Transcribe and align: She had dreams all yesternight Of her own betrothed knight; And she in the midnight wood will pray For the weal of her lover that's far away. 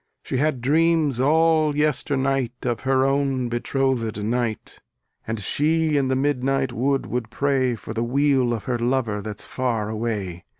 She 0.23 0.37
had 0.37 0.61
dreams 0.61 1.19
all 1.19 1.75
yesternight 1.75 2.65
Of 2.65 2.79
her 2.79 3.05
own 3.05 3.49
betrothed 3.49 4.23
knight; 4.23 4.81
And 5.27 5.39
she 5.39 5.95
in 5.95 6.07
the 6.07 6.15
midnight 6.15 6.73
wood 6.73 7.05
will 7.05 7.21
pray 7.29 7.75
For 7.75 7.93
the 7.93 8.03
weal 8.03 8.51
of 8.51 8.63
her 8.63 8.79
lover 8.79 9.21
that's 9.21 9.45
far 9.45 9.89
away. 9.89 10.45